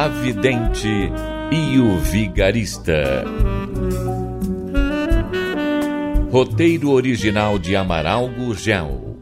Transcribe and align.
A 0.00 0.08
Vidente 0.08 1.12
e 1.52 1.78
o 1.78 1.98
Vigarista. 1.98 3.22
Roteiro 6.32 6.90
original 6.90 7.58
de 7.58 7.76
Amaral 7.76 8.26
Gurgel. 8.28 9.18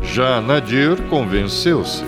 Já 0.00 0.40
Nadir 0.40 0.96
convenceu-se. 1.08 2.04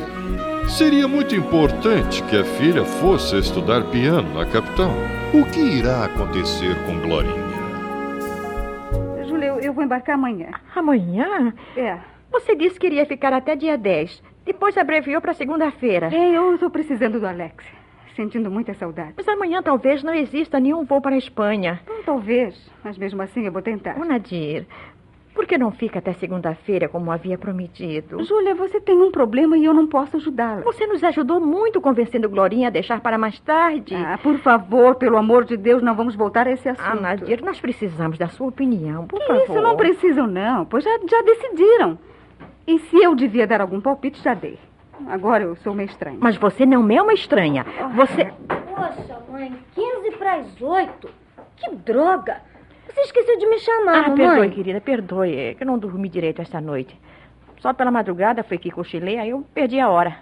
Seria 0.69 1.09
muito 1.09 1.35
importante 1.35 2.23
que 2.23 2.37
a 2.37 2.45
filha 2.45 2.85
fosse 2.85 3.37
estudar 3.37 3.91
piano 3.91 4.33
na 4.33 4.47
capital. 4.47 4.93
O 5.35 5.45
que 5.51 5.59
irá 5.59 6.05
acontecer 6.05 6.77
com 6.87 7.01
Glorinha? 7.01 7.53
Júlia, 9.29 9.47
eu, 9.47 9.59
eu 9.59 9.75
vou 9.75 9.83
embarcar 9.83 10.15
amanhã. 10.15 10.53
Amanhã? 10.73 11.53
É. 11.77 12.12
Você 12.33 12.57
disse 12.57 12.79
que 12.81 12.87
iria 12.87 13.07
ficar 13.07 13.33
até 13.33 13.55
dia 13.55 13.77
10. 13.77 14.23
Depois 14.45 14.77
abreviou 14.77 15.21
para 15.21 15.35
segunda-feira. 15.35 16.09
É, 16.13 16.37
eu 16.37 16.55
estou 16.55 16.71
precisando 16.71 17.21
do 17.21 17.27
Alex. 17.27 17.65
Sentindo 18.17 18.51
muita 18.51 18.75
saudade. 18.75 19.15
Mas 19.17 19.29
amanhã 19.29 19.63
talvez 19.63 20.03
não 20.03 20.13
exista 20.15 20.59
nenhum 20.61 20.85
voo 20.85 21.01
para 21.01 21.15
a 21.15 21.19
Espanha. 21.19 21.81
Hum, 21.89 22.03
talvez, 22.05 22.71
mas 22.85 22.99
mesmo 22.99 23.23
assim 23.23 23.47
eu 23.47 23.53
vou 23.53 23.63
tentar. 23.63 23.99
Ô, 23.99 24.05
Nadir, 24.05 24.67
por 25.35 25.47
que 25.47 25.57
não 25.57 25.71
fica 25.71 25.99
até 25.99 26.13
segunda-feira 26.15 26.89
como 26.91 27.11
havia 27.11 27.39
prometido? 27.39 28.23
Júlia, 28.23 28.55
você 28.55 28.81
tem 28.81 29.01
um 29.01 29.11
problema 29.11 29.57
e 29.57 29.65
eu 29.65 29.73
não 29.73 29.87
posso 29.87 30.19
ajudá-la. 30.19 30.61
Você 30.61 30.87
nos 30.87 31.03
ajudou 31.03 31.41
muito 31.41 31.81
convencendo 31.81 32.29
Glorinha 32.29 32.69
a 32.69 32.71
deixar 32.71 33.01
para 33.01 33.17
mais 33.17 33.41
tarde. 33.41 33.95
Ah, 33.95 34.19
por 34.23 34.39
favor, 34.41 34.97
pelo 34.97 35.17
amor 35.17 35.45
de 35.47 35.57
Deus, 35.57 35.83
não 35.83 35.95
vamos 35.95 36.15
voltar 36.15 36.47
a 36.47 36.53
esse 36.53 36.69
assunto. 36.69 36.87
Ah, 36.87 36.95
Nadir, 37.01 37.43
nós 37.43 37.61
precisamos 37.61 38.19
da 38.19 38.29
sua 38.29 38.49
opinião, 38.49 39.07
por 39.07 39.19
que 39.19 39.27
favor. 39.27 39.43
Isso 39.45 39.61
não 39.63 39.75
precisam, 39.77 40.27
não, 40.27 40.67
pois 40.67 40.85
já, 40.85 40.99
já 41.09 41.23
decidiram. 41.23 41.99
E 42.67 42.79
se 42.79 42.97
eu 42.97 43.15
devia 43.15 43.47
dar 43.47 43.61
algum 43.61 43.81
palpite, 43.81 44.23
já 44.23 44.35
dei. 44.35 44.59
Agora 45.09 45.45
eu 45.45 45.57
sou 45.57 45.73
uma 45.73 45.83
estranha. 45.83 46.19
Mas 46.21 46.37
você 46.37 46.65
não 46.65 46.89
é 46.91 47.03
uma 47.03 47.13
estranha. 47.13 47.65
Você. 47.95 48.33
Poxa, 48.47 49.19
mãe, 49.31 49.53
15 49.75 50.11
para 50.17 50.35
as 50.37 50.61
8. 50.61 51.09
Que 51.57 51.75
droga! 51.77 52.37
Você 52.89 53.01
esqueceu 53.01 53.39
de 53.39 53.47
me 53.47 53.59
chamar, 53.59 53.95
Ah, 53.95 54.03
mamãe. 54.03 54.17
perdoe, 54.17 54.51
querida, 54.51 54.81
perdoe. 54.81 55.35
É 55.37 55.55
que 55.55 55.63
eu 55.63 55.67
não 55.67 55.79
dormi 55.79 56.09
direito 56.09 56.43
esta 56.43 56.61
noite. 56.61 56.99
Só 57.61 57.73
pela 57.73 57.91
madrugada 57.91 58.43
foi 58.43 58.59
que 58.59 58.71
cochilei, 58.71 59.19
aí 59.19 59.31
eu 59.31 59.45
perdi 59.55 59.79
a 59.81 59.89
hora. 59.89 60.17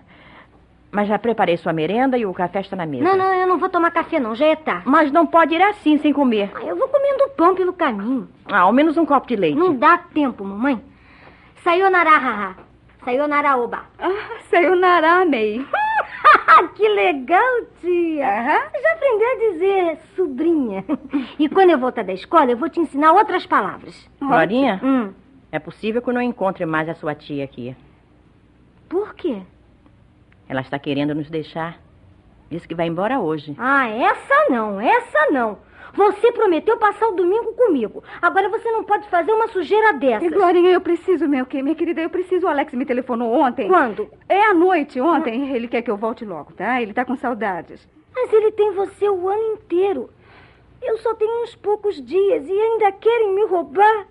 Mas 0.92 1.08
já 1.08 1.18
preparei 1.18 1.56
sua 1.56 1.72
merenda 1.72 2.18
e 2.18 2.26
o 2.26 2.34
café 2.34 2.60
está 2.60 2.74
na 2.76 2.84
mesa. 2.84 3.04
Não, 3.04 3.16
não, 3.16 3.32
eu 3.32 3.46
não 3.46 3.58
vou 3.58 3.68
tomar 3.68 3.90
café, 3.92 4.18
não. 4.18 4.34
Já 4.34 4.46
é 4.46 4.56
tarde. 4.56 4.82
Mas 4.86 5.10
não 5.12 5.24
pode 5.26 5.54
ir 5.54 5.62
assim 5.62 5.98
sem 5.98 6.12
comer. 6.12 6.50
Ah, 6.54 6.64
eu 6.64 6.76
vou 6.76 6.88
comendo 6.88 7.28
pão 7.36 7.54
pelo 7.54 7.72
caminho. 7.72 8.28
Ah, 8.46 8.60
ao 8.60 8.72
menos 8.72 8.96
um 8.96 9.06
copo 9.06 9.26
de 9.28 9.36
leite. 9.36 9.56
Não 9.58 9.74
dá 9.74 9.98
tempo, 9.98 10.44
mamãe. 10.44 10.82
Sayonara, 11.64 12.10
haha. 12.18 12.54
Sayonara, 13.04 13.56
oba. 13.56 13.84
Ah, 13.98 14.38
sayonara, 14.50 15.24
May. 15.24 15.64
que 16.74 16.88
legal, 16.88 17.62
tia. 17.80 18.60
Já 18.82 18.92
aprendeu 18.92 19.28
a 19.28 19.52
dizer 19.52 19.98
sobrinha. 20.16 20.84
E 21.38 21.48
quando 21.48 21.70
eu 21.70 21.78
voltar 21.78 22.04
da 22.04 22.12
escola, 22.12 22.50
eu 22.50 22.56
vou 22.56 22.68
te 22.68 22.80
ensinar 22.80 23.12
outras 23.12 23.46
palavras. 23.46 24.08
Glorinha, 24.20 24.80
Hum, 24.82 25.12
é 25.50 25.58
possível 25.58 26.02
que 26.02 26.08
eu 26.10 26.14
não 26.14 26.22
encontre 26.22 26.64
mais 26.66 26.88
a 26.88 26.94
sua 26.94 27.14
tia 27.14 27.44
aqui. 27.44 27.74
por 28.88 29.14
quê? 29.14 29.40
Ela 30.48 30.60
está 30.62 30.78
querendo 30.78 31.14
nos 31.14 31.30
deixar. 31.30 31.78
Diz 32.50 32.66
que 32.66 32.74
vai 32.74 32.86
embora 32.88 33.20
hoje. 33.20 33.54
Ah, 33.58 33.88
essa 33.88 34.50
não, 34.50 34.80
essa 34.80 35.30
não. 35.30 35.58
Você 35.94 36.32
prometeu 36.32 36.76
passar 36.78 37.08
o 37.08 37.12
domingo 37.16 37.52
comigo. 37.54 38.02
Agora 38.22 38.48
você 38.48 38.70
não 38.70 38.84
pode 38.84 39.08
fazer 39.08 39.32
uma 39.32 39.48
sujeira 39.48 39.92
dessas. 39.92 40.30
E, 40.30 40.30
Glorinha, 40.30 40.70
eu 40.70 40.80
preciso, 40.80 41.28
meu 41.28 41.44
quê? 41.46 41.62
Minha 41.62 41.74
querida, 41.74 42.00
eu 42.00 42.10
preciso. 42.10 42.46
O 42.46 42.48
Alex 42.48 42.72
me 42.74 42.86
telefonou 42.86 43.32
ontem. 43.32 43.68
Quando? 43.68 44.10
É 44.28 44.42
à 44.42 44.54
noite, 44.54 45.00
ontem. 45.00 45.52
Ele 45.54 45.68
quer 45.68 45.82
que 45.82 45.90
eu 45.90 45.96
volte 45.96 46.24
logo, 46.24 46.52
tá? 46.52 46.80
Ele 46.80 46.92
tá 46.92 47.04
com 47.04 47.16
saudades. 47.16 47.86
Mas 48.14 48.32
ele 48.32 48.52
tem 48.52 48.72
você 48.72 49.08
o 49.08 49.28
ano 49.28 49.54
inteiro. 49.54 50.10
Eu 50.82 50.96
só 50.98 51.14
tenho 51.14 51.42
uns 51.42 51.54
poucos 51.56 52.02
dias 52.02 52.48
e 52.48 52.52
ainda 52.52 52.92
querem 52.92 53.34
me 53.34 53.44
roubar. 53.44 54.06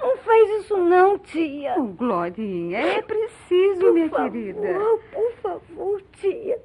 Não 0.00 0.16
faz 0.18 0.50
isso 0.60 0.76
não, 0.76 1.18
tia. 1.18 1.74
Oh, 1.78 1.84
Glorinha, 1.84 2.78
é 2.78 3.02
preciso, 3.02 3.80
Por 3.80 3.94
minha 3.94 4.08
favor, 4.08 4.30
querida. 4.30 4.78
Por 5.12 5.32
favor, 5.42 6.02
tia. 6.12 6.58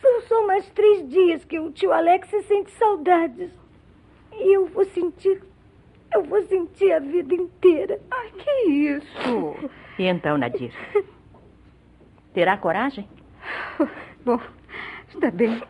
São 0.00 0.20
só 0.22 0.46
mais 0.46 0.68
três 0.70 1.08
dias 1.08 1.44
que 1.44 1.58
o 1.58 1.70
tio 1.70 1.92
Alex 1.92 2.28
sente 2.46 2.70
saudades. 2.72 3.50
E 4.32 4.56
eu 4.56 4.66
vou 4.66 4.84
sentir. 4.84 5.42
Eu 6.14 6.24
vou 6.24 6.42
sentir 6.42 6.92
a 6.92 6.98
vida 6.98 7.34
inteira. 7.34 8.00
Ai, 8.10 8.30
que 8.36 8.70
isso? 8.70 9.70
E 9.98 10.04
então, 10.04 10.36
Nadir? 10.36 10.72
Terá 12.34 12.56
coragem? 12.56 13.08
Bom, 14.24 14.40
está 15.08 15.30
bem. 15.30 15.62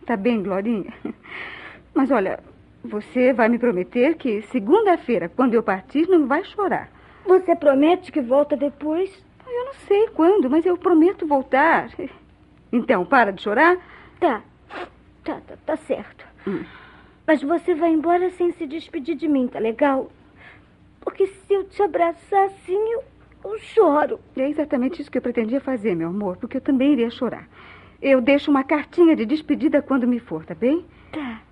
Está 0.00 0.16
bem, 0.16 0.42
Glorinha. 0.42 0.92
Mas 1.94 2.10
olha, 2.10 2.40
você 2.84 3.32
vai 3.32 3.48
me 3.48 3.58
prometer 3.58 4.14
que 4.16 4.42
segunda-feira, 4.42 5.28
quando 5.28 5.54
eu 5.54 5.62
partir, 5.62 6.08
não 6.08 6.26
vai 6.26 6.44
chorar. 6.44 6.90
Você 7.26 7.54
promete 7.54 8.10
que 8.10 8.20
volta 8.20 8.56
depois? 8.56 9.10
Eu 9.46 9.64
não 9.66 9.74
sei 9.74 10.08
quando, 10.08 10.48
mas 10.48 10.64
eu 10.64 10.76
prometo 10.76 11.26
voltar. 11.26 11.90
Então, 12.72 13.04
para 13.04 13.32
de 13.32 13.42
chorar. 13.42 13.76
Tá. 14.20 14.42
Tá, 15.24 15.40
tá, 15.46 15.54
tá 15.64 15.76
certo. 15.76 16.26
Mas 17.26 17.42
você 17.42 17.74
vai 17.74 17.90
embora 17.90 18.30
sem 18.30 18.52
se 18.52 18.66
despedir 18.66 19.14
de 19.14 19.28
mim, 19.28 19.46
tá 19.48 19.58
legal? 19.58 20.10
Porque 21.00 21.26
se 21.26 21.52
eu 21.52 21.64
te 21.64 21.82
abraçar 21.82 22.46
assim, 22.46 22.78
eu, 22.92 23.04
eu 23.44 23.58
choro. 23.58 24.20
É 24.36 24.48
exatamente 24.48 25.00
isso 25.00 25.10
que 25.10 25.18
eu 25.18 25.22
pretendia 25.22 25.60
fazer, 25.60 25.94
meu 25.94 26.08
amor, 26.08 26.36
porque 26.36 26.56
eu 26.56 26.60
também 26.60 26.92
iria 26.92 27.10
chorar. 27.10 27.46
Eu 28.00 28.20
deixo 28.20 28.50
uma 28.50 28.64
cartinha 28.64 29.14
de 29.16 29.26
despedida 29.26 29.82
quando 29.82 30.06
me 30.06 30.20
for, 30.20 30.44
tá 30.44 30.54
bem? 30.54 30.84
Tá. 31.12 31.42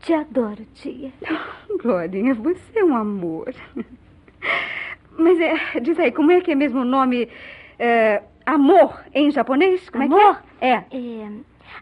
Te 0.00 0.12
adoro, 0.12 0.64
tia. 0.74 1.12
Glorinha, 1.82 2.34
você 2.34 2.80
é 2.80 2.84
um 2.84 2.96
amor. 2.96 3.54
Mas 5.16 5.40
é, 5.40 5.80
diz 5.80 5.98
aí, 5.98 6.12
como 6.12 6.32
é 6.32 6.40
que 6.40 6.52
é 6.52 6.54
mesmo 6.54 6.80
o 6.80 6.84
nome? 6.84 7.28
É, 7.78 8.22
amor 8.46 9.00
em 9.14 9.30
japonês? 9.30 9.88
Como 9.90 10.04
Amor? 10.04 10.40
é 10.60 10.82
que 10.82 10.96
é? 10.96 10.96
É. 10.98 11.22
É... 11.22 11.28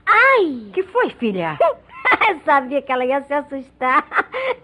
Ai! 0.07 0.71
que 0.73 0.83
foi, 0.85 1.11
filha? 1.11 1.59
Sabia 2.45 2.83
que 2.83 2.91
ela 2.93 3.05
ia 3.05 3.23
se 3.23 3.33
assustar. 3.33 4.05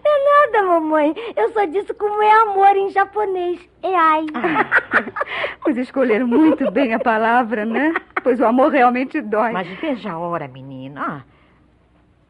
É 0.03 0.51
nada, 0.51 0.67
mamãe. 0.67 1.13
Eu 1.35 1.51
só 1.53 1.65
disse 1.65 1.93
como 1.93 2.21
é 2.21 2.31
amor 2.41 2.75
em 2.75 2.89
japonês. 2.89 3.59
É 3.81 3.95
ai. 3.95 4.25
Pois 5.63 5.77
escolheram 5.77 6.25
muito 6.27 6.69
bem 6.71 6.93
a 6.93 6.99
palavra, 6.99 7.65
né? 7.65 7.93
Pois 8.23 8.39
o 8.39 8.45
amor 8.45 8.71
realmente 8.71 9.21
dói. 9.21 9.51
Mas 9.51 9.67
veja 9.79 10.11
a 10.13 10.17
hora, 10.17 10.47
menina. 10.47 11.01
Ah, 11.01 11.23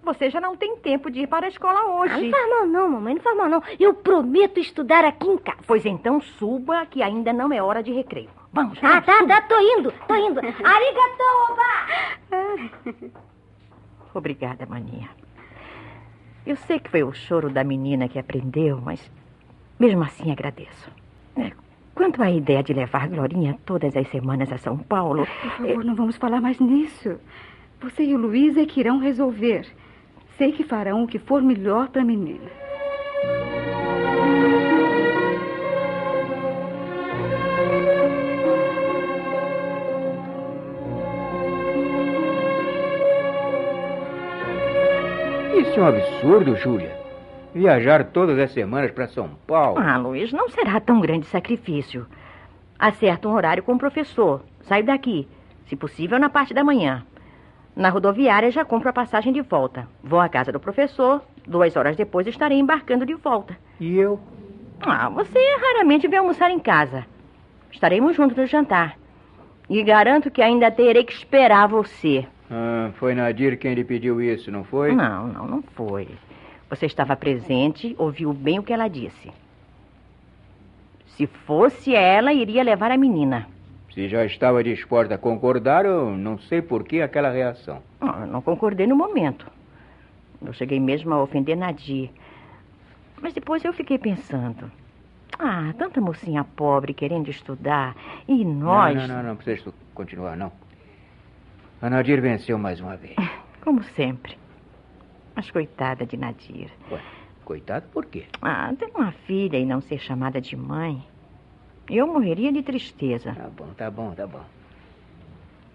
Você 0.03 0.29
já 0.29 0.41
não 0.41 0.55
tem 0.57 0.75
tempo 0.77 1.09
de 1.09 1.21
ir 1.21 1.27
para 1.27 1.45
a 1.45 1.49
escola 1.49 1.79
Ah, 1.79 1.83
não 1.83 1.99
hoje. 1.99 2.29
faz 2.31 2.49
mal 2.49 2.65
não, 2.67 2.89
mamãe. 2.89 3.13
Não 3.15 3.21
faz 3.21 3.37
mal 3.37 3.47
não. 3.49 3.63
Eu 3.79 3.93
prometo 3.93 4.59
estudar 4.59 5.05
aqui 5.05 5.27
em 5.27 5.37
casa. 5.37 5.59
Pois 5.65 5.85
então 5.85 6.19
suba, 6.21 6.85
que 6.85 7.01
ainda 7.01 7.31
não 7.31 7.51
é 7.53 7.61
hora 7.61 7.81
de 7.83 7.91
recreio. 7.93 8.29
Vamos, 8.53 8.79
Tá, 8.79 8.99
vamos, 8.99 9.05
tá, 9.05 9.17
suba. 9.19 9.27
tá. 9.27 9.41
Tô 9.43 9.59
indo. 9.59 9.93
Tô 10.07 10.15
indo. 10.15 10.39
Arigato, 10.65 11.23
oba! 11.51 13.11
Obrigada, 14.13 14.65
maninha. 14.65 15.09
Eu 16.45 16.55
sei 16.55 16.79
que 16.79 16.89
foi 16.89 17.03
o 17.03 17.13
choro 17.13 17.49
da 17.49 17.63
menina 17.63 18.07
que 18.07 18.17
aprendeu, 18.17 18.81
mas 18.81 18.99
mesmo 19.79 20.03
assim 20.03 20.31
agradeço. 20.31 20.89
É, 21.37 21.51
Quanto 21.93 22.21
à 22.23 22.31
ideia 22.31 22.63
de 22.63 22.73
levar 22.73 23.07
Glorinha 23.09 23.59
todas 23.65 23.95
as 23.95 24.07
semanas 24.09 24.51
a 24.51 24.57
São 24.57 24.77
Paulo, 24.77 25.27
Por 25.41 25.51
favor, 25.51 25.83
não 25.83 25.95
vamos 25.95 26.15
falar 26.15 26.39
mais 26.41 26.57
nisso. 26.59 27.19
Você 27.81 28.03
e 28.03 28.15
o 28.15 28.17
Luiz 28.17 28.55
é 28.57 28.65
que 28.65 28.79
irão 28.79 28.99
resolver. 28.99 29.67
Sei 30.37 30.51
que 30.53 30.63
farão 30.63 31.03
o 31.03 31.07
que 31.07 31.19
for 31.19 31.41
melhor 31.41 31.89
para 31.89 32.01
a 32.01 32.05
menina. 32.05 32.49
Isso 45.69 45.79
é 45.79 45.83
um 45.83 45.87
absurdo, 45.87 46.55
Júlia. 46.55 46.97
Viajar 47.53 48.05
todas 48.05 48.39
as 48.39 48.51
semanas 48.51 48.89
para 48.89 49.07
São 49.07 49.29
Paulo. 49.45 49.79
Ah, 49.79 49.97
Luiz, 49.97 50.33
não 50.33 50.49
será 50.49 50.79
tão 50.79 50.99
grande 50.99 51.27
sacrifício. 51.27 52.07
Acerta 52.79 53.27
um 53.27 53.33
horário 53.33 53.61
com 53.61 53.73
o 53.73 53.77
professor. 53.77 54.41
Saio 54.61 54.83
daqui, 54.83 55.27
se 55.67 55.75
possível, 55.75 56.17
na 56.17 56.27
parte 56.27 56.55
da 56.55 56.63
manhã. 56.63 57.05
Na 57.75 57.89
rodoviária 57.89 58.49
já 58.49 58.65
compro 58.65 58.89
a 58.89 58.93
passagem 58.93 59.31
de 59.31 59.41
volta. 59.41 59.87
Vou 60.03 60.19
à 60.19 60.27
casa 60.27 60.51
do 60.51 60.59
professor. 60.59 61.21
Duas 61.47 61.75
horas 61.75 61.95
depois 61.95 62.25
estarei 62.25 62.57
embarcando 62.57 63.05
de 63.05 63.13
volta. 63.13 63.55
E 63.79 63.95
eu? 63.95 64.19
Ah, 64.81 65.07
você 65.09 65.37
raramente 65.61 66.07
vem 66.07 66.17
almoçar 66.17 66.49
em 66.49 66.59
casa. 66.59 67.05
Estaremos 67.71 68.15
juntos 68.15 68.35
no 68.35 68.47
jantar. 68.47 68.97
E 69.69 69.83
garanto 69.83 70.31
que 70.31 70.41
ainda 70.41 70.71
terei 70.71 71.03
que 71.03 71.13
esperar 71.13 71.67
você. 71.67 72.25
Ah, 72.49 72.91
foi 72.95 73.13
Nadir 73.13 73.57
quem 73.57 73.73
lhe 73.73 73.83
pediu 73.83 74.21
isso, 74.21 74.51
não 74.51 74.63
foi? 74.63 74.93
Não, 74.95 75.27
não, 75.27 75.47
não 75.47 75.61
foi. 75.61 76.07
Você 76.69 76.85
estava 76.85 77.15
presente, 77.15 77.95
ouviu 77.97 78.33
bem 78.33 78.59
o 78.59 78.63
que 78.63 78.73
ela 78.73 78.87
disse. 78.87 79.31
Se 81.07 81.27
fosse 81.27 81.93
ela, 81.93 82.31
iria 82.33 82.63
levar 82.63 82.91
a 82.91 82.97
menina. 82.97 83.47
Se 83.93 84.07
já 84.07 84.23
estava 84.23 84.63
disposta 84.63 85.15
a 85.15 85.17
concordar, 85.17 85.85
eu 85.85 86.11
não 86.11 86.37
sei 86.37 86.61
por 86.61 86.83
que 86.83 87.01
aquela 87.01 87.29
reação. 87.29 87.81
Eu 88.01 88.27
não 88.27 88.41
concordei 88.41 88.87
no 88.87 88.95
momento. 88.95 89.45
Eu 90.45 90.53
cheguei 90.53 90.79
mesmo 90.79 91.13
a 91.13 91.21
ofender 91.21 91.57
Nadir. 91.57 92.09
Mas 93.21 93.33
depois 93.33 93.65
eu 93.65 93.73
fiquei 93.73 93.97
pensando. 93.97 94.71
Ah, 95.37 95.73
tanta 95.77 95.99
mocinha 95.99 96.43
pobre 96.43 96.93
querendo 96.93 97.29
estudar. 97.29 97.95
E 98.27 98.45
nós. 98.45 98.95
Não, 98.95 99.07
não, 99.07 99.15
não, 99.17 99.23
não 99.29 99.35
precisa 99.35 99.73
continuar, 99.93 100.37
não. 100.37 100.51
A 101.81 101.89
Nadir 101.89 102.21
venceu 102.21 102.57
mais 102.57 102.81
uma 102.81 102.97
vez. 102.97 103.15
Como 103.63 103.81
sempre. 103.83 104.37
Mas 105.33 105.49
coitada 105.49 106.05
de 106.05 106.17
Nadir. 106.17 106.69
Ué, 106.91 106.99
coitado 107.45 107.87
por 107.93 108.05
quê? 108.05 108.25
Ah, 108.41 108.73
ter 108.77 108.91
uma 108.93 109.11
filha 109.11 109.57
e 109.57 109.65
não 109.65 109.79
ser 109.79 109.99
chamada 109.99 110.41
de 110.41 110.57
mãe. 110.57 111.01
Eu 111.89 112.05
morreria 112.05 112.51
de 112.51 112.61
tristeza. 112.61 113.33
Tá 113.33 113.49
bom, 113.49 113.67
tá 113.77 113.89
bom, 113.89 114.11
tá 114.11 114.27
bom. 114.27 114.43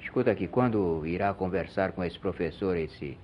Escuta 0.03 0.31
aqui, 0.31 0.47
quando 0.47 1.07
irá 1.07 1.33
conversar 1.33 1.93
com 1.93 2.05
esse 2.05 2.19
professor, 2.19 2.77
esse. 2.77 3.17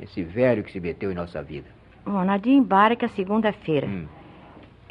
esse 0.00 0.22
velho 0.22 0.62
que 0.62 0.70
se 0.70 0.80
meteu 0.80 1.10
em 1.10 1.14
nossa 1.14 1.42
vida? 1.42 1.68
Bom, 2.04 2.24
Nadir 2.24 2.52
embarca 2.52 3.08
segunda-feira. 3.08 3.88
Hum. 3.88 4.06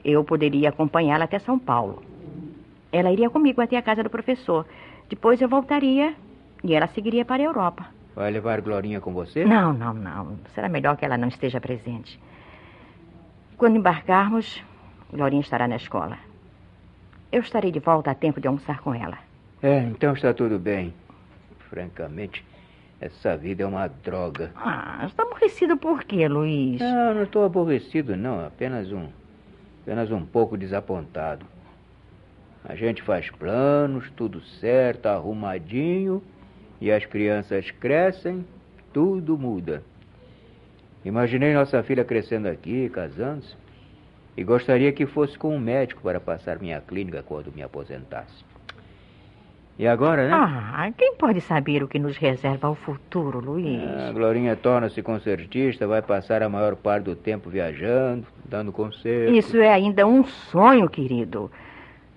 Eu 0.04 0.24
poderia 0.26 0.70
acompanhá-la 0.70 1.26
até 1.26 1.40
São 1.40 1.58
Paulo. 1.58 2.04
Ela 2.92 3.12
iria 3.12 3.30
comigo 3.30 3.62
até 3.62 3.78
a 3.78 3.82
casa 3.82 4.04
do 4.04 4.10
professor. 4.10 4.66
Depois 5.08 5.42
eu 5.42 5.48
voltaria 5.48 6.14
e 6.64 6.74
ela 6.74 6.88
seguiria 6.88 7.26
para 7.26 7.42
a 7.42 7.46
Europa. 7.46 7.86
Vai 8.16 8.30
levar 8.32 8.62
Glorinha 8.62 9.00
com 9.00 9.14
você? 9.14 9.46
Não, 9.46 9.74
não, 9.74 9.94
não. 9.94 10.38
Será 10.54 10.68
melhor 10.68 10.98
que 10.98 11.06
ela 11.06 11.18
não 11.18 11.28
esteja 11.28 11.62
presente. 11.62 12.20
Quando 13.58 13.78
embarcarmos, 13.78 14.62
Glorinha 15.12 15.42
estará 15.42 15.68
na 15.68 15.76
escola. 15.78 16.18
Eu 17.32 17.42
estarei 17.42 17.72
de 17.72 17.80
volta 17.80 18.12
a 18.12 18.16
tempo 18.16 18.42
de 18.42 18.48
almoçar 18.48 18.82
com 18.82 18.94
ela. 18.94 19.18
É, 19.62 19.80
então 19.84 20.14
está 20.14 20.34
tudo 20.34 20.60
bem. 20.60 20.94
Francamente, 21.70 22.46
essa 23.00 23.38
vida 23.38 23.64
é 23.64 23.66
uma 23.66 23.88
droga. 23.88 24.52
Ah, 24.56 25.04
está 25.08 25.24
aborrecido 25.24 25.78
por 25.78 26.04
quê, 26.04 26.28
Luiz? 26.28 26.82
Não, 26.82 27.14
não 27.14 27.24
estou 27.24 27.46
aborrecido, 27.46 28.18
não. 28.18 28.46
Apenas 28.46 28.92
um. 28.92 29.08
apenas 29.82 30.12
um 30.12 30.26
pouco 30.26 30.58
desapontado. 30.58 31.46
A 32.66 32.76
gente 32.76 33.02
faz 33.02 33.30
planos, 33.32 34.12
tudo 34.16 34.42
certo, 34.42 35.08
arrumadinho, 35.08 36.22
e 36.82 36.92
as 36.92 37.06
crianças 37.06 37.70
crescem, 37.72 38.44
tudo 38.92 39.38
muda. 39.38 39.84
Imaginei 41.06 41.54
nossa 41.54 41.82
filha 41.84 42.04
crescendo 42.04 42.48
aqui, 42.48 42.90
casando-se, 42.90 43.56
e 44.36 44.44
gostaria 44.44 44.92
que 44.92 45.06
fosse 45.06 45.38
com 45.38 45.56
um 45.56 45.60
médico 45.60 46.02
para 46.02 46.20
passar 46.20 46.60
minha 46.60 46.82
clínica 46.82 47.24
quando 47.24 47.54
me 47.54 47.62
aposentasse. 47.62 48.44
E 49.78 49.88
agora, 49.88 50.28
né? 50.28 50.34
Ah, 50.34 50.92
quem 50.96 51.16
pode 51.16 51.42
saber 51.42 51.82
o 51.82 51.88
que 51.88 51.98
nos 51.98 52.18
reserva 52.18 52.70
o 52.70 52.76
futuro, 52.76 53.40
Luiz? 53.40 53.82
A 54.08 54.12
Glorinha 54.12 54.56
torna-se 54.56 55.02
concertista, 55.02 55.88
vai 55.88 56.02
passar 56.02 56.44
a 56.44 56.50
maior 56.50 56.76
parte 56.76 57.06
do 57.06 57.16
tempo 57.16 57.50
viajando, 57.50 58.26
dando 58.46 58.72
conselhos. 58.72 59.38
Isso 59.38 59.58
é 59.58 59.74
ainda 59.74 60.06
um 60.06 60.24
sonho, 60.24 60.90
querido. 60.90 61.52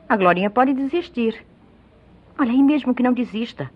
A 0.08 0.16
Glorinha 0.16 0.50
pode 0.50 0.74
desistir. 0.74 1.42
Olha, 2.38 2.50
e 2.50 2.62
mesmo 2.62 2.94
que 2.94 3.02
não 3.02 3.14
desista, 3.14 3.70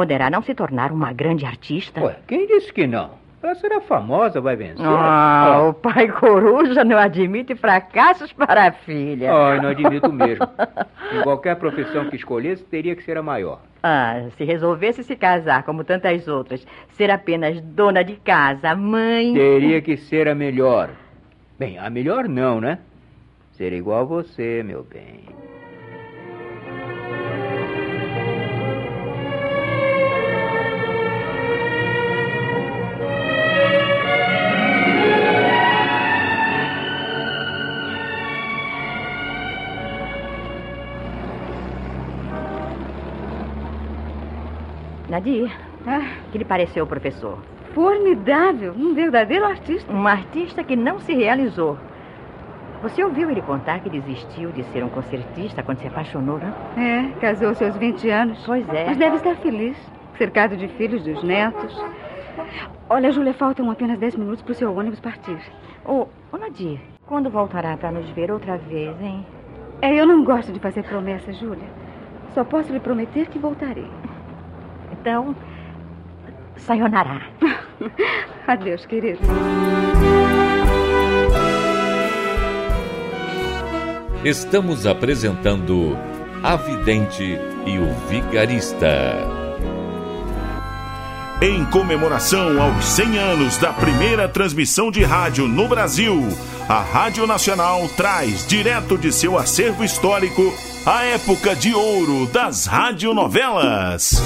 poderá 0.00 0.30
não 0.30 0.40
se 0.40 0.54
tornar 0.54 0.92
uma 0.92 1.12
grande 1.12 1.44
artista. 1.44 2.00
Ué, 2.02 2.16
quem 2.26 2.46
disse 2.46 2.72
que 2.72 2.86
não? 2.86 3.10
Ela 3.42 3.54
será 3.54 3.82
famosa, 3.82 4.40
vai 4.40 4.56
vencer. 4.56 4.82
Ah, 4.82 5.66
o 5.68 5.74
pai 5.74 6.08
coruja 6.08 6.82
não 6.82 6.96
admite 6.96 7.54
fracassos 7.54 8.32
para 8.32 8.68
a 8.68 8.72
filha. 8.72 9.30
ó, 9.30 9.54
eu 9.54 9.62
não 9.62 9.68
admito 9.68 10.10
mesmo. 10.10 10.48
em 11.12 11.22
qualquer 11.22 11.56
profissão 11.56 12.08
que 12.08 12.16
escolhesse, 12.16 12.64
teria 12.64 12.96
que 12.96 13.02
ser 13.02 13.18
a 13.18 13.22
maior. 13.22 13.60
Ah, 13.82 14.22
se 14.38 14.44
resolvesse 14.44 15.04
se 15.04 15.14
casar 15.14 15.64
como 15.64 15.84
tantas 15.84 16.26
outras, 16.26 16.66
ser 16.92 17.10
apenas 17.10 17.60
dona 17.60 18.02
de 18.02 18.16
casa, 18.16 18.74
mãe. 18.74 19.34
Teria 19.34 19.82
que 19.82 19.98
ser 19.98 20.28
a 20.28 20.34
melhor. 20.34 20.88
Bem, 21.58 21.78
a 21.78 21.90
melhor 21.90 22.26
não, 22.26 22.58
né? 22.58 22.78
Ser 23.52 23.74
igual 23.74 24.00
a 24.00 24.04
você, 24.04 24.62
meu 24.62 24.82
bem. 24.82 25.24
Nadir, 45.10 45.50
Ah, 45.86 46.06
que 46.30 46.38
lhe 46.38 46.44
pareceu 46.44 46.84
o 46.84 46.86
professor? 46.86 47.38
formidável. 47.74 48.72
Um 48.76 48.94
verdadeiro 48.94 49.44
artista. 49.44 49.92
Um 49.92 50.06
artista 50.06 50.62
que 50.64 50.74
não 50.74 50.98
se 51.00 51.12
realizou. 51.14 51.76
Você 52.82 53.02
ouviu 53.04 53.30
ele 53.30 53.42
contar 53.42 53.80
que 53.80 53.88
desistiu 53.90 54.50
de 54.50 54.62
ser 54.72 54.82
um 54.82 54.88
concertista 54.88 55.62
quando 55.62 55.78
se 55.78 55.86
apaixonou, 55.86 56.38
não? 56.38 56.82
É, 56.82 57.10
casou-se 57.20 57.62
aos 57.64 57.76
20 57.76 58.08
anos. 58.08 58.42
Pois 58.44 58.68
é. 58.70 58.86
Mas 58.86 58.96
deve 58.96 59.16
estar 59.16 59.36
feliz, 59.36 59.76
cercado 60.18 60.56
de 60.56 60.66
filhos 60.68 61.04
dos 61.04 61.22
netos. 61.22 61.76
Olha, 62.88 63.12
Júlia, 63.12 63.34
faltam 63.34 63.70
apenas 63.70 63.98
10 63.98 64.16
minutos 64.16 64.42
para 64.42 64.52
o 64.52 64.54
seu 64.54 64.74
ônibus 64.76 64.98
partir. 64.98 65.38
Ô, 65.84 66.06
ô 66.32 66.36
Nadir, 66.38 66.80
quando 67.06 67.30
voltará 67.30 67.76
para 67.76 67.92
nos 67.92 68.08
ver 68.10 68.30
outra 68.32 68.56
vez, 68.56 69.00
hein? 69.00 69.24
É, 69.82 69.94
eu 69.94 70.06
não 70.06 70.24
gosto 70.24 70.52
de 70.52 70.58
fazer 70.58 70.82
promessas, 70.84 71.36
Júlia. 71.38 71.68
Só 72.34 72.42
posso 72.44 72.72
lhe 72.72 72.80
prometer 72.80 73.28
que 73.28 73.38
voltarei. 73.38 73.88
Então, 75.00 75.34
sayonara. 76.58 77.22
Adeus, 78.46 78.84
querido. 78.84 79.18
Estamos 84.22 84.86
apresentando 84.86 85.96
A 86.42 86.56
Vidente 86.56 87.38
e 87.64 87.78
o 87.78 87.94
Vigarista. 88.10 89.16
Em 91.40 91.64
comemoração 91.70 92.60
aos 92.60 92.84
100 92.84 93.18
anos 93.18 93.56
da 93.56 93.72
primeira 93.72 94.28
transmissão 94.28 94.90
de 94.90 95.02
rádio 95.02 95.48
no 95.48 95.66
Brasil, 95.66 96.28
a 96.68 96.82
Rádio 96.82 97.26
Nacional 97.26 97.88
traz 97.96 98.46
direto 98.46 98.98
de 98.98 99.10
seu 99.10 99.38
acervo 99.38 99.82
histórico 99.82 100.52
a 100.84 101.04
época 101.04 101.56
de 101.56 101.72
ouro 101.72 102.26
das 102.26 102.66
radionovelas. 102.66 104.22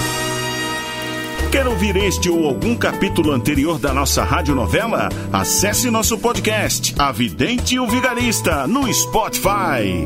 Quer 1.54 1.68
ouvir 1.68 1.94
este 1.94 2.28
ou 2.28 2.48
algum 2.48 2.74
capítulo 2.76 3.30
anterior 3.30 3.78
da 3.78 3.94
nossa 3.94 4.24
radionovela? 4.24 5.08
Acesse 5.32 5.88
nosso 5.88 6.18
podcast, 6.18 6.92
A 6.98 7.12
Vidente 7.12 7.76
e 7.76 7.78
o 7.78 7.86
Vigarista, 7.86 8.66
no 8.66 8.92
Spotify. 8.92 10.04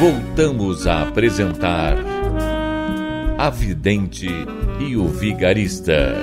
Voltamos 0.00 0.86
a 0.86 1.02
apresentar 1.02 1.98
A 3.36 3.50
Vidente 3.50 4.28
e 4.80 4.96
o 4.96 5.08
Vigarista. 5.08 6.14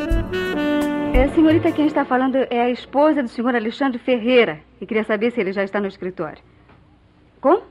É, 1.13 1.27
senhorita, 1.35 1.71
quem 1.71 1.85
está 1.85 2.03
falando 2.03 2.37
é 2.49 2.59
a 2.59 2.71
esposa 2.71 3.21
do 3.21 3.29
senhor 3.29 3.55
Alexandre 3.55 3.99
Ferreira. 3.99 4.59
E 4.81 4.87
queria 4.87 5.03
saber 5.03 5.31
se 5.31 5.39
ele 5.39 5.53
já 5.53 5.63
está 5.63 5.79
no 5.79 5.87
escritório. 5.87 6.41
Como? 7.41 7.63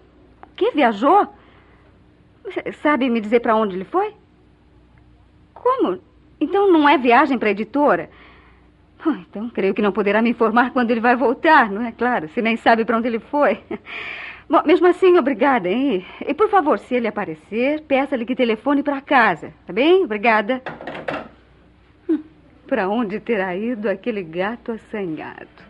Que 0.57 0.73
viajou? 0.73 1.33
Sabe 2.83 3.09
me 3.09 3.21
dizer 3.21 3.41
para 3.41 3.55
onde 3.55 3.77
ele 3.77 3.85
foi? 3.85 4.13
Como? 5.55 6.01
Então 6.41 6.71
não 6.71 6.89
é 6.89 6.99
viagem 6.99 7.39
para 7.39 7.49
a 7.49 7.53
editora? 7.53 8.11
Então 9.07 9.49
creio 9.49 9.73
que 9.73 9.81
não 9.81 9.93
poderá 9.93 10.21
me 10.21 10.31
informar 10.31 10.73
quando 10.73 10.91
ele 10.91 11.01
vai 11.01 11.17
voltar, 11.17 11.71
não 11.71 11.83
é 11.83 11.93
claro? 11.93 12.29
Se 12.29 12.43
nem 12.43 12.57
sabe 12.57 12.85
para 12.85 12.99
onde 12.99 13.09
ele 13.09 13.21
foi. 13.21 13.59
Bom, 14.49 14.63
mesmo 14.67 14.87
assim, 14.89 15.17
obrigada, 15.17 15.69
hein? 15.69 16.05
E 16.27 16.35
por 16.35 16.49
favor, 16.51 16.79
se 16.79 16.97
ele 16.97 17.07
aparecer, 17.07 17.83
peça-lhe 17.83 18.27
que 18.27 18.35
telefone 18.35 18.83
para 18.83 19.01
casa, 19.01 19.55
tá 19.65 19.73
bem? 19.73 20.05
Obrigada. 20.05 20.61
Hum, 22.09 22.19
para 22.67 22.89
onde 22.89 23.21
terá 23.21 23.57
ido 23.57 23.89
aquele 23.89 24.25
gato 24.25 24.73
assanhado? 24.73 25.70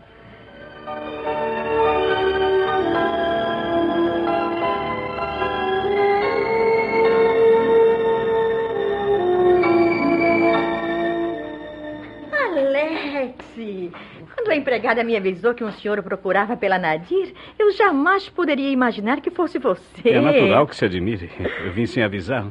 Alex, 13.61 13.91
quando 14.35 14.49
a 14.49 14.55
empregada 14.55 15.03
me 15.03 15.15
avisou 15.15 15.53
que 15.53 15.63
um 15.63 15.71
senhor 15.71 16.01
procurava 16.01 16.57
pela 16.57 16.79
Nadir, 16.79 17.33
eu 17.59 17.71
jamais 17.71 18.27
poderia 18.29 18.69
imaginar 18.69 19.21
que 19.21 19.29
fosse 19.29 19.59
você. 19.59 20.09
É 20.09 20.19
natural 20.21 20.65
que 20.67 20.75
se 20.75 20.85
admire. 20.85 21.29
Eu 21.63 21.71
vim 21.71 21.85
sem 21.85 22.03
avisar. 22.03 22.45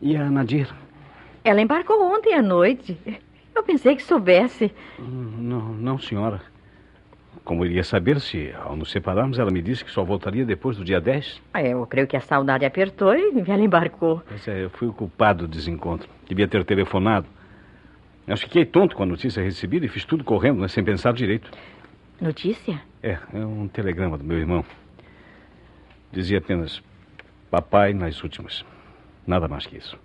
E 0.00 0.14
a 0.16 0.30
Nadir? 0.30 0.68
Ela 1.44 1.60
embarcou 1.60 2.02
ontem 2.14 2.34
à 2.34 2.42
noite. 2.42 2.96
Eu 3.54 3.62
pensei 3.62 3.96
que 3.96 4.02
soubesse. 4.02 4.72
Não, 4.98 5.60
não, 5.74 5.98
senhora. 5.98 6.40
Como 7.44 7.64
iria 7.64 7.82
saber 7.82 8.20
se, 8.20 8.52
ao 8.64 8.76
nos 8.76 8.90
separarmos, 8.92 9.38
ela 9.38 9.50
me 9.50 9.60
disse 9.60 9.84
que 9.84 9.90
só 9.90 10.04
voltaria 10.04 10.44
depois 10.44 10.76
do 10.76 10.84
dia 10.84 11.00
10? 11.00 11.42
Ah, 11.52 11.62
Eu 11.62 11.84
creio 11.86 12.06
que 12.06 12.16
a 12.16 12.20
saudade 12.20 12.64
apertou 12.64 13.14
e 13.16 13.32
ela 13.48 13.62
embarcou. 13.62 14.22
Pois 14.28 14.46
é, 14.46 14.64
eu 14.64 14.70
fui 14.70 14.86
o 14.86 14.92
culpado 14.92 15.46
do 15.46 15.50
desencontro. 15.50 16.08
Devia 16.28 16.46
ter 16.46 16.64
telefonado. 16.64 17.26
Eu 18.26 18.36
fiquei 18.36 18.64
tonto 18.64 18.94
com 18.94 19.02
a 19.02 19.06
notícia 19.06 19.42
recebida 19.42 19.86
e 19.86 19.88
fiz 19.88 20.04
tudo 20.04 20.22
correndo, 20.22 20.60
né, 20.60 20.68
sem 20.68 20.84
pensar 20.84 21.12
direito. 21.12 21.50
Notícia? 22.20 22.80
É, 23.02 23.18
é 23.34 23.44
um 23.44 23.66
telegrama 23.66 24.16
do 24.16 24.24
meu 24.24 24.38
irmão. 24.38 24.64
Dizia 26.12 26.38
apenas 26.38 26.82
papai 27.50 27.92
nas 27.92 28.22
últimas. 28.22 28.64
Nada 29.26 29.48
mais 29.48 29.66
que 29.66 29.76
isso. 29.76 29.98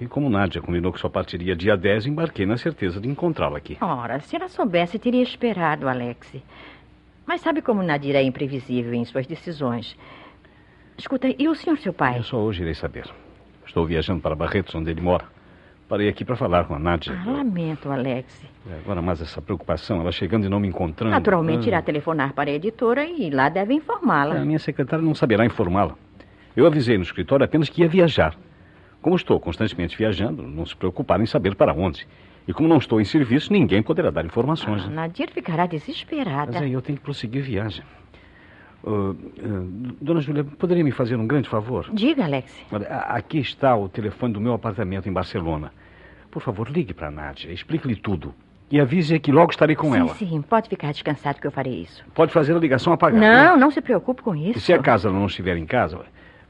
E 0.00 0.06
como 0.06 0.30
Nádia 0.30 0.62
combinou 0.62 0.92
que 0.92 1.00
só 1.00 1.08
partiria 1.08 1.56
dia 1.56 1.76
10, 1.76 2.06
embarquei 2.06 2.46
na 2.46 2.56
certeza 2.56 3.00
de 3.00 3.08
encontrá-la 3.08 3.58
aqui. 3.58 3.76
Ora, 3.80 4.20
se 4.20 4.36
ela 4.36 4.48
soubesse, 4.48 4.98
teria 4.98 5.22
esperado, 5.22 5.88
Alex. 5.88 6.36
Mas 7.26 7.40
sabe 7.40 7.60
como 7.60 7.82
Nadir 7.82 8.14
é 8.14 8.22
imprevisível 8.22 8.94
em 8.94 9.04
suas 9.04 9.26
decisões. 9.26 9.96
Escuta, 10.96 11.28
e 11.36 11.48
o 11.48 11.54
senhor, 11.54 11.76
seu 11.78 11.92
pai? 11.92 12.18
Eu 12.18 12.22
só 12.22 12.38
hoje 12.38 12.62
irei 12.62 12.74
saber. 12.74 13.06
Estou 13.66 13.84
viajando 13.84 14.20
para 14.20 14.34
Barretos, 14.34 14.74
onde 14.74 14.90
ele 14.90 15.00
mora. 15.00 15.26
Parei 15.88 16.08
aqui 16.08 16.22
para 16.24 16.36
falar 16.36 16.64
com 16.66 16.74
a 16.74 16.78
Nádia. 16.78 17.18
Ah, 17.26 17.30
lamento, 17.30 17.90
Alex. 17.90 18.44
É, 18.70 18.74
Agora 18.84 19.00
mais 19.00 19.22
essa 19.22 19.40
preocupação, 19.40 20.00
ela 20.00 20.12
chegando 20.12 20.44
e 20.44 20.48
não 20.48 20.60
me 20.60 20.68
encontrando. 20.68 21.10
Naturalmente 21.12 21.64
Ah. 21.64 21.68
irá 21.68 21.82
telefonar 21.82 22.34
para 22.34 22.50
a 22.50 22.52
editora 22.52 23.04
e 23.06 23.30
lá 23.30 23.48
deve 23.48 23.72
informá-la. 23.72 24.36
A 24.36 24.44
minha 24.44 24.58
secretária 24.58 25.02
não 25.02 25.14
saberá 25.14 25.46
informá-la. 25.46 25.94
Eu 26.54 26.66
avisei 26.66 26.96
no 26.98 27.02
escritório 27.02 27.44
apenas 27.44 27.70
que 27.70 27.80
ia 27.80 27.88
viajar. 27.88 28.34
Como 29.00 29.16
estou 29.16 29.40
constantemente 29.40 29.96
viajando, 29.96 30.42
não 30.42 30.66
se 30.66 30.76
preocupar 30.76 31.20
em 31.22 31.26
saber 31.26 31.54
para 31.54 31.72
onde. 31.72 32.06
E 32.46 32.52
como 32.52 32.68
não 32.68 32.76
estou 32.78 33.00
em 33.00 33.04
serviço, 33.04 33.50
ninguém 33.52 33.82
poderá 33.82 34.10
dar 34.10 34.26
informações. 34.26 34.82
Ah, 34.84 34.88
né? 34.88 34.94
Nadir 34.96 35.30
ficará 35.30 35.64
desesperada. 35.66 36.52
Mas 36.52 36.62
aí 36.62 36.72
eu 36.72 36.82
tenho 36.82 36.98
que 36.98 37.04
prosseguir 37.04 37.42
viagem. 37.42 37.82
Dona 40.00 40.20
Júlia, 40.20 40.44
poderia 40.44 40.84
me 40.84 40.90
fazer 40.92 41.16
um 41.16 41.26
grande 41.26 41.48
favor? 41.48 41.88
Diga, 41.92 42.24
Alex. 42.24 42.52
Olha, 42.72 42.86
a- 42.88 43.16
aqui 43.16 43.38
está 43.38 43.76
o 43.76 43.88
telefone 43.88 44.32
do 44.34 44.40
meu 44.40 44.52
apartamento 44.54 45.08
em 45.08 45.12
Barcelona. 45.12 45.72
Por 46.30 46.42
favor, 46.42 46.68
ligue 46.70 46.94
para 46.94 47.08
a 47.08 47.10
Nádia, 47.10 47.50
explique-lhe 47.52 47.96
tudo. 47.96 48.34
E 48.70 48.78
avise 48.78 49.18
que 49.18 49.32
logo 49.32 49.50
estarei 49.50 49.74
com 49.74 49.90
sim, 49.92 49.98
ela. 49.98 50.14
sim, 50.14 50.42
pode 50.42 50.68
ficar 50.68 50.92
descansado 50.92 51.40
que 51.40 51.46
eu 51.46 51.50
farei 51.50 51.82
isso. 51.82 52.04
Pode 52.14 52.32
fazer 52.32 52.54
a 52.54 52.58
ligação 52.58 52.92
apagada. 52.92 53.20
Não, 53.50 53.56
não 53.58 53.70
se 53.70 53.80
preocupe 53.80 54.20
com 54.22 54.36
E 54.36 54.50
isso. 54.50 54.60
se 54.60 54.72
acaso 54.74 55.08
ela 55.08 55.18
não 55.18 55.26
estiver 55.26 55.56
em 55.56 55.64
casa, 55.64 56.00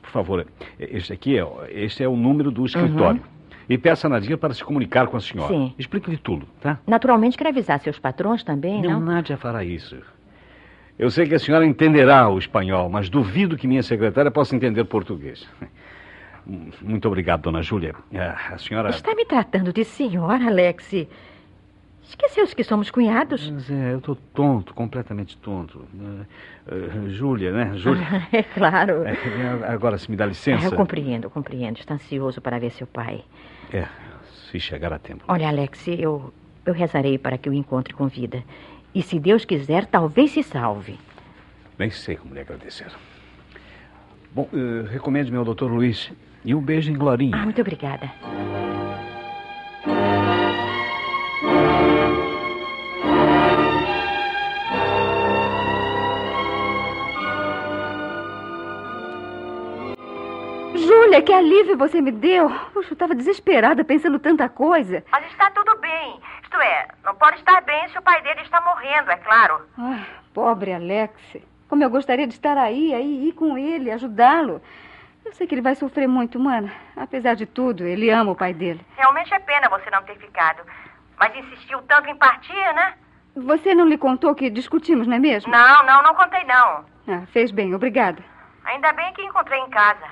por 0.03 0.11
favor, 0.11 0.45
este 0.81 1.13
aqui 1.13 1.39
é, 1.39 1.47
este 1.71 2.03
é 2.03 2.09
o 2.09 2.17
número 2.17 2.51
do 2.51 2.67
escritório. 2.67 3.23
E 3.69 3.77
peça 3.79 4.07
a 4.07 4.11
Nadia 4.11 4.37
para 4.39 4.53
se 4.55 4.65
comunicar 4.65 5.07
com 5.09 5.17
a 5.17 5.21
senhora. 5.21 5.53
Sim. 5.53 5.75
Explique-lhe 5.79 6.17
tudo, 6.17 6.49
tá? 6.61 6.79
Naturalmente 6.87 7.37
quer 7.37 7.49
avisar 7.49 7.79
seus 7.81 7.99
patrões 7.99 8.43
também, 8.43 8.81
Não, 8.83 8.93
não? 8.93 9.01
Nádia 9.01 9.37
fará 9.37 9.63
isso. 9.63 9.97
Eu 10.99 11.11
sei 11.11 11.29
que 11.29 11.35
a 11.35 11.39
senhora 11.39 11.65
entenderá 11.65 12.29
o 12.29 12.39
espanhol, 12.39 12.89
mas 12.89 13.09
duvido 13.09 13.57
que 13.57 13.69
minha 13.69 13.83
secretária 13.83 14.31
possa 14.31 14.57
entender 14.57 14.85
português. 14.85 15.47
Muito 16.83 17.07
obrigado, 17.07 17.43
dona 17.43 17.63
Júlia. 17.63 17.95
Ah, 18.15 18.55
A 18.55 18.59
senhora. 18.59 18.89
Está 18.91 19.15
me 19.15 19.25
tratando 19.25 19.73
de 19.73 19.85
senhora, 19.85 20.47
Alex. 20.47 21.07
Esqueceu-se 22.03 22.57
que 22.57 22.65
somos 22.65 22.91
cunhados? 22.91 23.51
Mas 23.51 23.71
é, 23.71 23.93
eu 23.93 23.99
estou 23.99 24.17
tonto, 24.35 24.73
completamente 24.73 25.37
tonto. 25.37 25.87
Ah, 26.01 26.25
ah, 26.73 27.09
Júlia, 27.09 27.53
né? 27.53 27.73
Júlia. 27.77 28.27
É 28.33 28.43
claro. 28.43 29.05
É, 29.05 29.15
agora, 29.69 29.99
se 29.99 30.11
me 30.11 30.17
dá 30.17 30.25
licença. 30.25 30.65
eu 30.67 30.73
compreendo, 30.73 31.29
compreendo. 31.29 31.79
Está 31.79 31.95
ansioso 31.95 32.41
para 32.41 32.59
ver 32.59 32.71
seu 32.71 32.87
pai. 32.87 33.23
É, 33.73 33.87
se 34.51 34.59
chegar 34.59 34.93
a 34.93 34.99
tempo. 34.99 35.23
Olha, 35.29 35.49
Alex, 35.49 35.87
eu, 35.87 36.33
eu 36.65 36.73
rezarei 36.73 37.19
para 37.19 37.37
que 37.37 37.51
o 37.51 37.53
encontre 37.53 37.93
com 37.93 38.09
vida. 38.09 38.43
E 38.95 39.03
se 39.03 39.19
Deus 39.19 39.45
quiser, 39.45 39.87
talvez 39.87 40.31
se 40.33 40.43
salve. 40.43 40.99
Nem 41.79 41.91
sei 41.91 42.17
como 42.17 42.35
lhe 42.35 42.41
agradecer. 42.41 42.91
Bom, 44.33 44.49
eh, 44.53 44.89
recomende-me 44.91 45.37
ao 45.37 45.45
doutor 45.45 45.71
Luiz. 45.71 46.11
E 46.45 46.55
um 46.55 46.61
beijo 46.61 46.91
em 46.91 46.97
Glorinha. 46.97 47.37
Ah, 47.37 47.45
muito 47.45 47.61
obrigada. 47.61 48.11
Júlia, 60.75 61.23
que 61.23 61.33
alívio 61.33 61.77
você 61.77 62.01
me 62.01 62.11
deu. 62.13 62.49
Puxa, 62.73 62.91
eu 62.91 62.93
estava 62.93 63.15
desesperada 63.15 63.85
pensando 63.85 64.19
tanta 64.19 64.49
coisa. 64.49 65.05
Mas 65.11 65.27
está 65.27 65.51
tudo 65.51 65.77
bem. 65.81 66.21
Isto 66.43 66.57
é, 66.61 66.89
não 67.05 67.15
pode 67.29 67.41
estar 67.41 67.61
bem 67.61 67.89
se 67.91 67.99
o 67.99 68.03
pai 68.03 68.23
dele 68.23 68.41
está 68.41 68.59
morrendo, 68.63 69.11
é 69.11 69.17
claro. 69.19 69.61
Ai, 69.77 70.07
pobre 70.33 70.73
Alex. 70.73 71.13
Como 71.69 71.85
eu 71.85 71.91
gostaria 71.91 72.27
de 72.27 72.33
estar 72.33 72.57
aí, 72.57 72.95
aí, 72.95 73.29
ir 73.29 73.33
com 73.33 73.59
ele, 73.59 73.91
ajudá-lo. 73.91 74.63
Eu 75.27 75.35
sei 75.35 75.47
que 75.47 75.55
ele 75.55 75.61
vai 75.61 75.75
sofrer 75.75 76.09
muito, 76.09 76.41
mana. 76.41 76.73
Apesar 76.97 77.35
de 77.35 77.45
tudo, 77.45 77.85
ele 77.85 78.09
ama 78.09 78.33
o 78.33 78.37
pai 78.37 78.55
dele. 78.55 78.81
Realmente 78.97 79.35
é 79.35 79.39
pena 79.39 79.69
você 79.69 79.91
não 79.91 80.03
ter 80.05 80.17
ficado. 80.17 80.63
Mas 81.19 81.37
insistiu 81.37 81.83
tanto 81.83 82.09
em 82.09 82.17
partir, 82.17 82.75
né? 82.75 82.95
Você 83.37 83.75
não 83.75 83.87
lhe 83.87 83.99
contou 83.99 84.35
que 84.35 84.49
discutimos, 84.49 85.07
não 85.07 85.17
é 85.17 85.19
mesmo? 85.19 85.53
Não, 85.53 85.83
não, 85.85 86.03
não 86.03 86.15
contei 86.15 86.45
não. 86.45 86.87
Ah, 87.07 87.27
fez 87.31 87.51
bem, 87.51 87.75
obrigada. 87.75 88.25
Ainda 88.65 88.91
bem 88.95 89.13
que 89.13 89.23
encontrei 89.23 89.61
em 89.61 89.69
casa. 89.69 90.07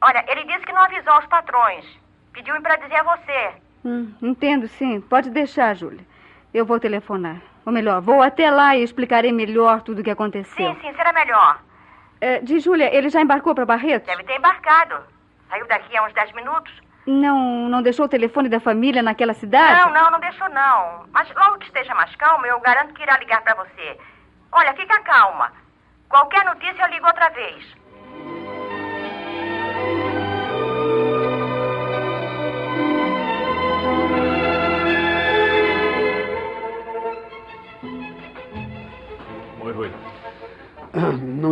Olha, 0.00 0.24
ele 0.26 0.42
disse 0.44 0.66
que 0.66 0.72
não 0.72 0.82
avisou 0.82 1.12
aos 1.12 1.26
patrões. 1.26 1.84
Pediu 2.32 2.60
para 2.62 2.76
dizer 2.76 2.96
a 2.96 3.16
você. 3.16 3.69
Hum, 3.84 4.12
entendo, 4.22 4.68
sim. 4.68 5.00
Pode 5.00 5.30
deixar, 5.30 5.74
Júlia. 5.74 6.04
Eu 6.52 6.66
vou 6.66 6.78
telefonar. 6.80 7.36
Ou 7.64 7.72
melhor, 7.72 8.00
vou 8.00 8.22
até 8.22 8.50
lá 8.50 8.76
e 8.76 8.82
explicarei 8.82 9.32
melhor 9.32 9.82
tudo 9.82 10.00
o 10.00 10.04
que 10.04 10.10
aconteceu. 10.10 10.76
sim, 10.80 10.92
será 10.94 11.12
melhor. 11.12 11.60
É, 12.20 12.40
de 12.40 12.58
Júlia, 12.60 12.94
ele 12.94 13.08
já 13.08 13.20
embarcou 13.20 13.54
para 13.54 13.64
Barretos? 13.64 14.06
Deve 14.06 14.24
ter 14.24 14.36
embarcado. 14.36 14.96
Saiu 15.48 15.66
daqui 15.66 15.96
a 15.96 16.04
uns 16.04 16.12
10 16.12 16.32
minutos. 16.32 16.72
Não, 17.06 17.68
não 17.68 17.82
deixou 17.82 18.04
o 18.04 18.08
telefone 18.08 18.48
da 18.48 18.60
família 18.60 19.02
naquela 19.02 19.32
cidade? 19.32 19.80
Não, 19.80 19.92
não, 19.92 20.10
não 20.12 20.20
deixou 20.20 20.48
não. 20.50 21.06
Mas 21.12 21.28
logo 21.34 21.58
que 21.58 21.66
esteja 21.66 21.94
mais 21.94 22.14
calmo, 22.16 22.46
eu 22.46 22.60
garanto 22.60 22.92
que 22.94 23.02
irá 23.02 23.16
ligar 23.18 23.40
para 23.42 23.54
você. 23.54 23.98
Olha, 24.52 24.74
fica 24.74 25.00
calma. 25.00 25.50
Qualquer 26.08 26.44
notícia 26.44 26.82
eu 26.82 26.88
ligo 26.88 27.06
outra 27.06 27.30
vez. 27.30 27.64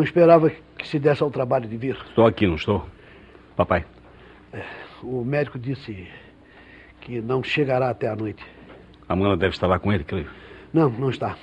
Esperava 0.09 0.51
que 0.51 0.87
se 0.89 0.99
desse 0.99 1.23
ao 1.23 1.31
trabalho 1.31 1.69
de 1.69 1.77
vir. 1.77 1.97
Estou 2.09 2.27
aqui, 2.27 2.47
não 2.47 2.57
estou? 2.57 2.87
Papai. 3.57 3.85
O 5.03 5.25
médico 5.25 5.59
disse 5.59 6.09
que 7.01 7.21
não 7.21 7.43
chegará 7.43 7.91
até 7.91 8.09
a 8.09 8.17
noite. 8.17 8.45
A 9.09 9.15
Mana 9.15 9.37
deve 9.37 9.55
estar 9.55 9.67
lá 9.67 9.79
com 9.79 9.93
ele, 9.93 10.05
creio. 10.05 10.29
Não, 10.73 10.91
não 10.91 11.11
está. 11.11 11.37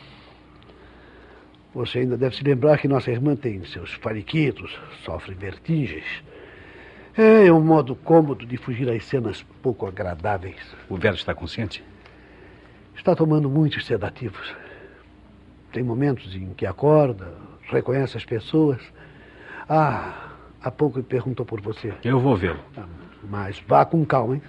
Você 1.74 2.00
ainda 2.00 2.18
deve 2.18 2.36
se 2.36 2.44
lembrar 2.44 2.78
que 2.78 2.88
nossa 2.88 3.12
irmã 3.12 3.36
tem 3.36 3.64
seus 3.66 3.94
fariquitos, 3.94 4.78
sofre 5.04 5.34
vertigens. 5.34 6.06
É 7.18 7.52
um 7.52 7.62
modo 7.62 7.96
cômodo 7.96 8.46
de 8.46 8.58
fugir 8.58 8.90
às 8.90 9.06
cenas 9.06 9.44
pouco 9.62 9.86
agradáveis. 9.86 10.76
O 10.90 10.98
velho 10.98 11.16
está 11.16 11.34
consciente? 11.34 11.84
Está 12.96 13.16
tomando 13.16 13.50
muitos 13.50 13.86
sedativos. 13.86 14.54
Tem 15.76 15.84
momentos 15.84 16.34
em 16.34 16.54
que 16.54 16.66
acorda, 16.66 17.34
reconhece 17.70 18.16
as 18.16 18.24
pessoas. 18.24 18.82
Ah, 19.68 20.30
há 20.64 20.72
pouco 20.72 21.00
ele 21.00 21.06
perguntou 21.06 21.46
por 21.46 21.60
você. 21.60 21.94
Eu 22.02 22.18
vou 22.18 22.38
vê-lo. 22.38 22.62
Ah, 22.78 22.86
Mas 23.22 23.62
vá 23.68 23.84
com 23.84 24.06
calma, 24.06 24.36
hein? 24.36 24.42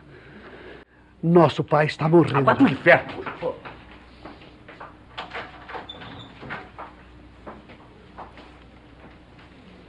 Nosso 1.21 1.65
pai 1.65 1.87
está 1.87 2.09
morrendo. 2.09 2.45
Vá 2.45 2.55
pro 2.55 2.69
inferno! 2.69 3.25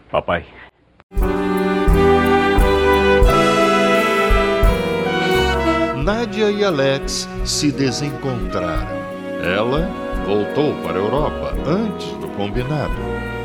Papai. 0.10 0.44
Nádia 6.04 6.50
e 6.50 6.64
Alex 6.64 7.30
se 7.46 7.72
desencontraram. 7.72 8.98
Ela 9.44 10.07
voltou 10.28 10.76
para 10.84 11.00
a 11.00 11.02
Europa 11.02 11.56
antes 11.66 12.08
do 12.18 12.28
combinado. 12.36 12.94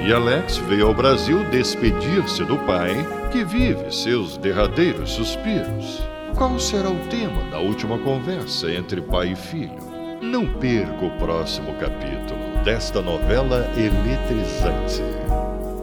E 0.05 0.13
Alex 0.13 0.57
veio 0.57 0.89
ao 0.89 0.95
Brasil 0.95 1.45
despedir-se 1.45 2.45
do 2.45 2.59
pai, 2.59 3.07
que 3.31 3.45
vive 3.45 3.93
seus 3.93 4.37
derradeiros 4.37 5.13
suspiros. 5.13 6.03
Qual 6.37 6.59
será 6.59 6.91
o 6.91 6.99
tema 7.09 7.41
da 7.53 7.61
última 7.61 7.97
conversa 7.99 8.69
entre 8.73 9.01
pai 9.01 9.33
e 9.33 9.37
filho? 9.37 9.93
Não 10.21 10.45
perca 10.55 11.05
o 11.05 11.19
próximo 11.19 11.73
capítulo 11.75 12.65
desta 12.65 13.01
novela 13.01 13.71
eletrizante. 13.77 15.03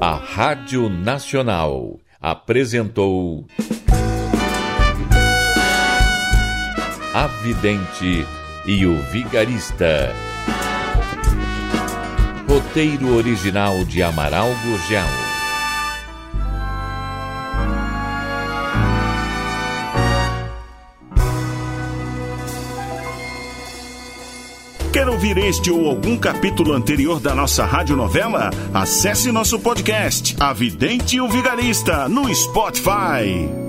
A 0.02 0.16
Rádio 0.16 0.90
Nacional 0.90 1.98
apresentou. 2.20 3.46
A 7.14 7.28
Vidente 7.42 8.26
e 8.66 8.86
o 8.86 8.98
Vigarista. 9.04 10.29
Roteiro 12.60 13.16
original 13.16 13.86
de 13.86 14.04
Amaral 14.04 14.50
Gurgel. 14.66 15.08
Quer 24.92 25.08
ouvir 25.08 25.38
este 25.38 25.72
ou 25.72 25.88
algum 25.88 26.18
capítulo 26.18 26.74
anterior 26.74 27.22
da 27.22 27.34
nossa 27.34 27.64
radionovela? 27.64 28.50
Acesse 28.74 29.32
nosso 29.32 29.58
podcast, 29.62 30.36
A 30.38 30.52
Vidente 30.52 31.16
e 31.16 31.22
o 31.22 31.30
Vigarista, 31.30 32.10
no 32.10 32.34
Spotify. 32.36 33.69